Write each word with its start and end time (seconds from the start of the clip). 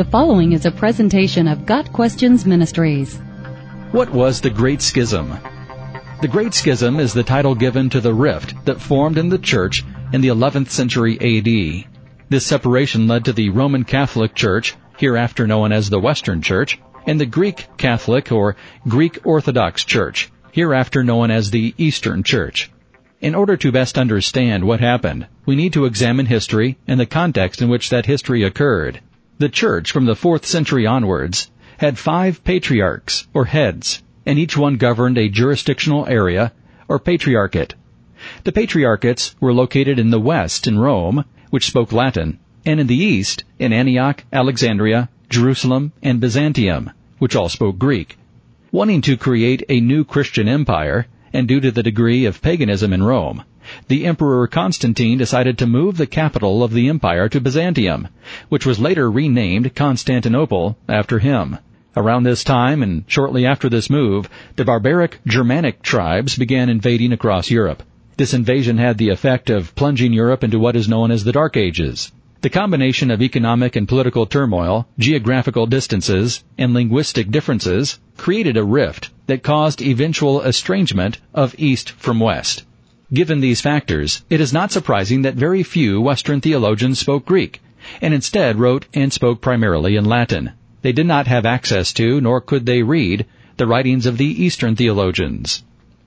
The 0.00 0.06
following 0.06 0.52
is 0.52 0.64
a 0.64 0.70
presentation 0.70 1.46
of 1.46 1.66
Got 1.66 1.92
Questions 1.92 2.46
Ministries. 2.46 3.18
What 3.92 4.08
was 4.08 4.40
the 4.40 4.48
Great 4.48 4.80
Schism? 4.80 5.36
The 6.22 6.28
Great 6.28 6.54
Schism 6.54 6.98
is 6.98 7.12
the 7.12 7.22
title 7.22 7.54
given 7.54 7.90
to 7.90 8.00
the 8.00 8.14
rift 8.14 8.54
that 8.64 8.80
formed 8.80 9.18
in 9.18 9.28
the 9.28 9.36
church 9.36 9.84
in 10.14 10.22
the 10.22 10.28
11th 10.28 10.70
century 10.70 11.18
AD. 11.20 11.84
This 12.30 12.46
separation 12.46 13.08
led 13.08 13.26
to 13.26 13.34
the 13.34 13.50
Roman 13.50 13.84
Catholic 13.84 14.34
Church, 14.34 14.74
hereafter 14.96 15.46
known 15.46 15.70
as 15.70 15.90
the 15.90 16.00
Western 16.00 16.40
Church, 16.40 16.78
and 17.06 17.20
the 17.20 17.26
Greek 17.26 17.66
Catholic 17.76 18.32
or 18.32 18.56
Greek 18.88 19.18
Orthodox 19.24 19.84
Church, 19.84 20.30
hereafter 20.50 21.04
known 21.04 21.30
as 21.30 21.50
the 21.50 21.74
Eastern 21.76 22.22
Church. 22.22 22.70
In 23.20 23.34
order 23.34 23.58
to 23.58 23.70
best 23.70 23.98
understand 23.98 24.64
what 24.64 24.80
happened, 24.80 25.26
we 25.44 25.56
need 25.56 25.74
to 25.74 25.84
examine 25.84 26.24
history 26.24 26.78
and 26.88 26.98
the 26.98 27.04
context 27.04 27.60
in 27.60 27.68
which 27.68 27.90
that 27.90 28.06
history 28.06 28.44
occurred. 28.44 29.02
The 29.40 29.48
church 29.48 29.90
from 29.90 30.04
the 30.04 30.12
4th 30.12 30.44
century 30.44 30.84
onwards 30.84 31.50
had 31.78 31.96
five 31.96 32.44
patriarchs, 32.44 33.26
or 33.32 33.46
heads, 33.46 34.02
and 34.26 34.38
each 34.38 34.54
one 34.54 34.76
governed 34.76 35.16
a 35.16 35.30
jurisdictional 35.30 36.06
area, 36.08 36.52
or 36.88 36.98
patriarchate. 36.98 37.72
The 38.44 38.52
patriarchates 38.52 39.34
were 39.40 39.54
located 39.54 39.98
in 39.98 40.10
the 40.10 40.20
west 40.20 40.66
in 40.66 40.78
Rome, 40.78 41.24
which 41.48 41.64
spoke 41.64 41.90
Latin, 41.90 42.38
and 42.66 42.80
in 42.80 42.86
the 42.86 43.02
east 43.02 43.44
in 43.58 43.72
Antioch, 43.72 44.24
Alexandria, 44.30 45.08
Jerusalem, 45.30 45.92
and 46.02 46.20
Byzantium, 46.20 46.90
which 47.18 47.34
all 47.34 47.48
spoke 47.48 47.78
Greek. 47.78 48.18
Wanting 48.70 49.00
to 49.00 49.16
create 49.16 49.62
a 49.70 49.80
new 49.80 50.04
Christian 50.04 50.48
empire, 50.48 51.06
and 51.32 51.48
due 51.48 51.60
to 51.60 51.70
the 51.70 51.82
degree 51.82 52.26
of 52.26 52.42
paganism 52.42 52.92
in 52.92 53.02
Rome, 53.02 53.44
the 53.88 54.06
Emperor 54.06 54.46
Constantine 54.46 55.18
decided 55.18 55.58
to 55.58 55.66
move 55.66 55.96
the 55.96 56.06
capital 56.06 56.62
of 56.62 56.72
the 56.72 56.88
empire 56.88 57.28
to 57.28 57.40
Byzantium, 57.40 58.08
which 58.48 58.66
was 58.66 58.78
later 58.78 59.10
renamed 59.10 59.74
Constantinople 59.74 60.76
after 60.88 61.18
him. 61.18 61.58
Around 61.96 62.22
this 62.22 62.44
time, 62.44 62.82
and 62.82 63.04
shortly 63.06 63.44
after 63.44 63.68
this 63.68 63.90
move, 63.90 64.28
the 64.56 64.64
barbaric 64.64 65.18
Germanic 65.26 65.82
tribes 65.82 66.36
began 66.36 66.68
invading 66.68 67.12
across 67.12 67.50
Europe. 67.50 67.82
This 68.16 68.34
invasion 68.34 68.78
had 68.78 68.98
the 68.98 69.08
effect 69.08 69.50
of 69.50 69.74
plunging 69.74 70.12
Europe 70.12 70.44
into 70.44 70.58
what 70.58 70.76
is 70.76 70.88
known 70.88 71.10
as 71.10 71.24
the 71.24 71.32
Dark 71.32 71.56
Ages. 71.56 72.12
The 72.42 72.48
combination 72.48 73.10
of 73.10 73.20
economic 73.20 73.76
and 73.76 73.86
political 73.86 74.24
turmoil, 74.24 74.86
geographical 74.98 75.66
distances, 75.66 76.42
and 76.56 76.72
linguistic 76.72 77.30
differences 77.30 77.98
created 78.16 78.56
a 78.56 78.64
rift 78.64 79.10
that 79.26 79.42
caused 79.42 79.82
eventual 79.82 80.40
estrangement 80.42 81.18
of 81.34 81.54
East 81.58 81.90
from 81.90 82.18
West. 82.18 82.64
Given 83.12 83.40
these 83.40 83.60
factors, 83.60 84.22
it 84.30 84.40
is 84.40 84.52
not 84.52 84.70
surprising 84.70 85.22
that 85.22 85.34
very 85.34 85.64
few 85.64 86.00
Western 86.00 86.40
theologians 86.40 87.00
spoke 87.00 87.26
Greek, 87.26 87.60
and 88.00 88.14
instead 88.14 88.56
wrote 88.56 88.86
and 88.94 89.12
spoke 89.12 89.40
primarily 89.40 89.96
in 89.96 90.04
Latin. 90.04 90.52
They 90.82 90.92
did 90.92 91.06
not 91.06 91.26
have 91.26 91.44
access 91.44 91.92
to, 91.94 92.20
nor 92.20 92.40
could 92.40 92.66
they 92.66 92.84
read, 92.84 93.26
the 93.56 93.66
writings 93.66 94.06
of 94.06 94.16
the 94.16 94.44
Eastern 94.44 94.76
theologians. 94.76 95.64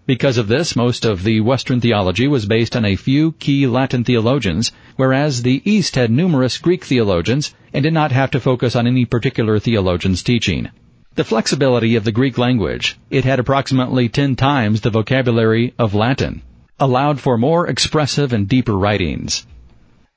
Because 0.07 0.37
of 0.37 0.47
this, 0.47 0.77
most 0.77 1.03
of 1.03 1.23
the 1.23 1.41
Western 1.41 1.81
theology 1.81 2.25
was 2.25 2.45
based 2.45 2.73
on 2.73 2.85
a 2.85 2.95
few 2.95 3.33
key 3.33 3.67
Latin 3.67 4.05
theologians, 4.05 4.71
whereas 4.95 5.41
the 5.41 5.61
East 5.65 5.95
had 5.95 6.09
numerous 6.09 6.57
Greek 6.57 6.85
theologians 6.85 7.53
and 7.73 7.83
did 7.83 7.93
not 7.93 8.13
have 8.13 8.31
to 8.31 8.39
focus 8.39 8.77
on 8.77 8.87
any 8.87 9.03
particular 9.03 9.59
theologian's 9.59 10.23
teaching. 10.23 10.69
The 11.15 11.25
flexibility 11.25 11.97
of 11.97 12.05
the 12.05 12.13
Greek 12.13 12.37
language, 12.37 12.97
it 13.09 13.25
had 13.25 13.39
approximately 13.39 14.07
ten 14.07 14.37
times 14.37 14.79
the 14.79 14.89
vocabulary 14.89 15.73
of 15.77 15.93
Latin 15.93 16.43
allowed 16.83 17.17
for 17.17 17.37
more 17.37 17.65
expressive 17.65 18.33
and 18.33 18.49
deeper 18.49 18.77
writings. 18.77 19.47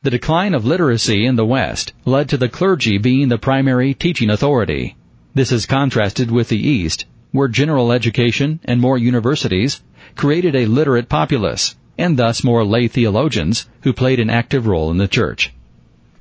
The 0.02 0.10
decline 0.10 0.52
of 0.52 0.64
literacy 0.64 1.24
in 1.24 1.36
the 1.36 1.46
West 1.46 1.92
led 2.04 2.28
to 2.30 2.36
the 2.36 2.48
clergy 2.48 2.98
being 2.98 3.28
the 3.28 3.38
primary 3.38 3.94
teaching 3.94 4.30
authority. 4.30 4.96
This 5.32 5.52
is 5.52 5.64
contrasted 5.64 6.28
with 6.28 6.48
the 6.48 6.58
East, 6.58 7.04
where 7.30 7.46
general 7.46 7.92
education 7.92 8.58
and 8.64 8.80
more 8.80 8.98
universities 8.98 9.80
created 10.16 10.56
a 10.56 10.66
literate 10.66 11.08
populace, 11.08 11.76
and 11.96 12.16
thus 12.16 12.42
more 12.42 12.64
lay 12.64 12.88
theologians 12.88 13.68
who 13.82 13.92
played 13.92 14.18
an 14.18 14.28
active 14.28 14.66
role 14.66 14.90
in 14.90 14.96
the 14.96 15.06
church. 15.06 15.52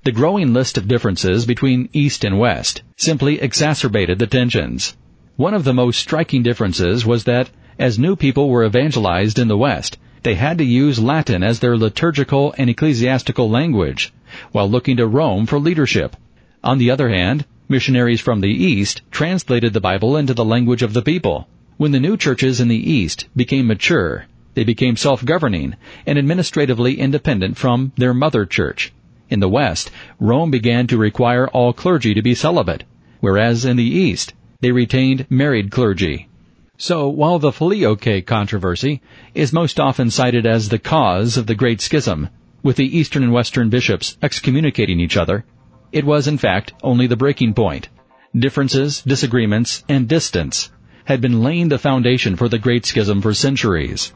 The 0.03 0.11
growing 0.11 0.53
list 0.53 0.77
of 0.77 0.87
differences 0.87 1.47
between 1.47 1.89
East 1.91 2.23
and 2.23 2.37
West 2.37 2.83
simply 2.97 3.41
exacerbated 3.41 4.19
the 4.19 4.27
tensions. 4.27 4.95
One 5.37 5.55
of 5.55 5.63
the 5.63 5.73
most 5.73 5.99
striking 5.99 6.43
differences 6.43 7.03
was 7.03 7.23
that 7.23 7.49
as 7.79 7.97
new 7.97 8.15
people 8.15 8.47
were 8.47 8.63
evangelized 8.63 9.39
in 9.39 9.47
the 9.47 9.57
West, 9.57 9.97
they 10.25 10.33
had 10.33 10.57
to 10.57 10.63
use 10.65 10.97
Latin 10.99 11.43
as 11.43 11.59
their 11.59 11.77
liturgical 11.77 12.51
and 12.57 12.67
ecclesiastical 12.67 13.47
language, 13.47 14.11
while 14.51 14.67
looking 14.67 14.97
to 14.97 15.05
Rome 15.05 15.45
for 15.45 15.59
leadership. 15.59 16.15
On 16.63 16.79
the 16.79 16.89
other 16.89 17.09
hand, 17.09 17.45
missionaries 17.69 18.21
from 18.21 18.41
the 18.41 18.49
East 18.49 19.03
translated 19.11 19.71
the 19.71 19.79
Bible 19.79 20.17
into 20.17 20.33
the 20.33 20.43
language 20.43 20.81
of 20.81 20.93
the 20.93 21.03
people. 21.03 21.47
When 21.77 21.91
the 21.91 21.99
new 21.99 22.17
churches 22.17 22.59
in 22.59 22.69
the 22.69 22.91
East 22.91 23.27
became 23.35 23.67
mature, 23.67 24.25
they 24.55 24.63
became 24.63 24.95
self-governing 24.97 25.75
and 26.07 26.17
administratively 26.17 26.99
independent 26.99 27.55
from 27.55 27.91
their 27.95 28.13
mother 28.13 28.47
church. 28.47 28.91
In 29.29 29.41
the 29.41 29.49
West, 29.49 29.91
Rome 30.19 30.49
began 30.49 30.87
to 30.87 30.97
require 30.97 31.47
all 31.49 31.71
clergy 31.71 32.15
to 32.15 32.23
be 32.23 32.33
celibate, 32.33 32.83
whereas 33.19 33.63
in 33.63 33.77
the 33.77 33.83
East, 33.83 34.33
they 34.59 34.71
retained 34.71 35.27
married 35.29 35.69
clergy. 35.69 36.29
So, 36.77 37.07
while 37.07 37.39
the 37.39 37.53
Filioque 37.53 38.25
controversy 38.25 39.01
is 39.33 39.53
most 39.53 39.79
often 39.79 40.09
cited 40.09 40.45
as 40.45 40.67
the 40.67 40.77
cause 40.77 41.37
of 41.37 41.47
the 41.47 41.55
Great 41.55 41.79
Schism, 41.79 42.27
with 42.61 42.75
the 42.75 42.97
Eastern 42.97 43.23
and 43.23 43.31
Western 43.31 43.69
bishops 43.69 44.17
excommunicating 44.21 44.99
each 44.99 45.15
other, 45.15 45.45
it 45.93 46.03
was 46.03 46.27
in 46.27 46.37
fact 46.37 46.73
only 46.83 47.07
the 47.07 47.15
breaking 47.15 47.53
point. 47.53 47.87
Differences, 48.37 49.01
disagreements, 49.03 49.85
and 49.87 50.09
distance 50.09 50.69
had 51.05 51.21
been 51.21 51.41
laying 51.41 51.69
the 51.69 51.77
foundation 51.77 52.35
for 52.35 52.49
the 52.49 52.59
Great 52.59 52.85
Schism 52.85 53.21
for 53.21 53.33
centuries. 53.33 54.11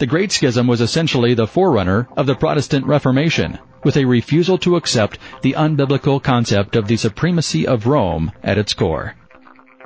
The 0.00 0.06
Great 0.06 0.32
Schism 0.32 0.66
was 0.66 0.80
essentially 0.80 1.34
the 1.34 1.46
forerunner 1.46 2.08
of 2.16 2.26
the 2.26 2.34
Protestant 2.34 2.86
Reformation, 2.86 3.58
with 3.84 3.96
a 3.96 4.04
refusal 4.04 4.58
to 4.58 4.74
accept 4.74 5.18
the 5.42 5.54
unbiblical 5.56 6.20
concept 6.20 6.74
of 6.74 6.88
the 6.88 6.96
supremacy 6.96 7.66
of 7.68 7.86
Rome 7.86 8.32
at 8.42 8.58
its 8.58 8.74
core. 8.74 9.14